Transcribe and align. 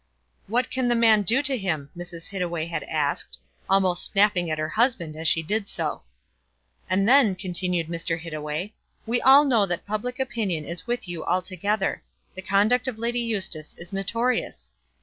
"What 0.47 0.71
can 0.71 0.87
the 0.87 0.95
man 0.95 1.21
do 1.21 1.43
to 1.43 1.55
him?" 1.55 1.91
Mrs. 1.95 2.29
Hittaway 2.29 2.65
had 2.65 2.81
asked, 2.85 3.37
almost 3.69 4.03
snapping 4.03 4.49
at 4.49 4.57
her 4.57 4.69
husband 4.69 5.15
as 5.15 5.27
she 5.27 5.43
did 5.43 5.67
so. 5.67 6.01
"And 6.89 7.07
then," 7.07 7.35
continued 7.35 7.85
Mr. 7.85 8.19
Hittaway, 8.19 8.73
"we 9.05 9.21
all 9.21 9.45
know 9.45 9.67
that 9.67 9.85
public 9.85 10.19
opinion 10.19 10.65
is 10.65 10.87
with 10.87 11.07
you 11.07 11.23
altogether. 11.23 12.01
The 12.33 12.41
conduct 12.41 12.87
of 12.87 12.97
Lady 12.97 13.19
Eustace 13.21 13.75
is 13.77 13.93
notorious." 13.93 14.71